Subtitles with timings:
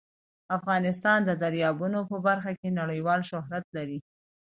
[0.57, 3.99] افغانستان د دریابونه په برخه کې نړیوال شهرت لري.